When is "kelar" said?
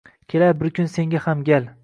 0.33-0.59